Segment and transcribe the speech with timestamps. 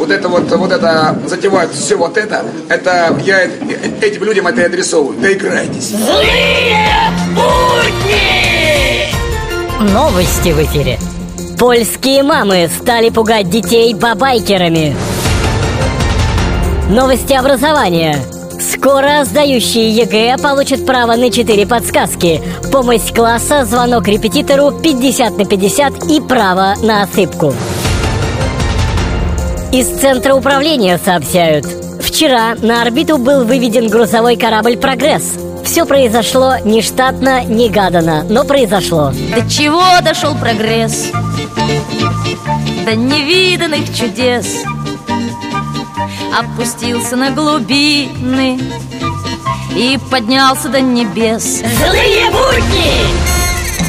[0.00, 4.64] вот это вот, вот это затевают все вот это, это я этим людям это и
[4.64, 5.20] адресовываю.
[5.20, 5.90] Доиграйтесь.
[5.90, 6.88] Злые
[7.34, 9.12] будни!
[9.92, 10.98] Новости в эфире.
[11.58, 14.96] Польские мамы стали пугать детей бабайкерами.
[16.88, 18.16] Новости образования.
[18.58, 26.10] Скоро сдающие ЕГЭ получат право на 4 подсказки Помощь класса, звонок репетитору 50 на 50
[26.10, 27.54] и право на ошибку
[29.72, 31.64] Из центра управления сообщают.
[32.00, 39.12] Вчера на орбиту был выведен грузовой корабль «Прогресс» Все произошло нештатно, негаданно, но произошло.
[39.32, 41.12] До чего дошел прогресс?
[42.84, 44.64] До невиданных чудес.
[46.36, 48.58] Опустился на глубины
[49.76, 51.62] И поднялся до небес.
[51.78, 52.92] Злые будни!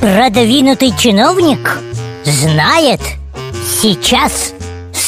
[0.00, 1.78] Продвинутый чиновник
[2.24, 3.00] знает
[3.80, 4.52] Сейчас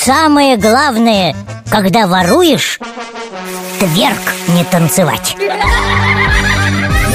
[0.05, 1.35] самое главное,
[1.71, 2.79] когда воруешь
[3.81, 5.35] Тверк не танцевать.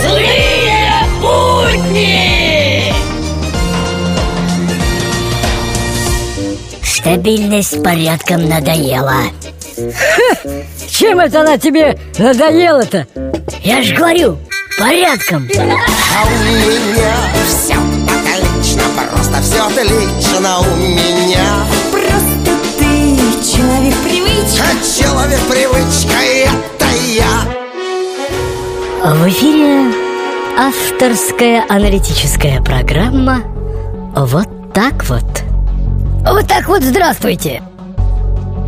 [0.01, 0.89] Злые
[1.21, 2.91] будни!
[6.83, 9.21] Стабильность порядком надоела.
[10.89, 13.05] Чем это она тебе надоела-то?
[13.63, 14.39] Я ж говорю,
[14.79, 15.47] порядком.
[15.57, 17.13] А у меня
[17.47, 21.18] все отлично, просто все отлично у меня
[29.01, 29.93] В эфире
[30.57, 33.43] авторская аналитическая программа
[34.13, 35.23] «Вот так вот».
[36.29, 37.63] Вот так вот здравствуйте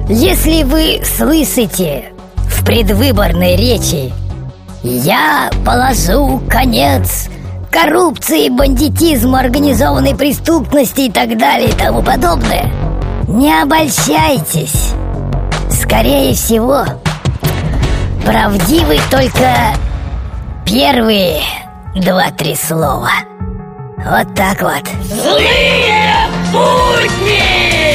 [0.07, 4.13] Если вы слышите в предвыборной речи
[4.83, 7.27] Я положу конец
[7.69, 12.71] коррупции, бандитизму, организованной преступности и так далее и тому подобное
[13.27, 14.93] Не обольщайтесь
[15.69, 16.85] Скорее всего,
[18.25, 19.75] правдивы только
[20.71, 21.41] первые
[21.95, 23.11] два-три слова
[23.97, 27.90] Вот так вот Злые будни!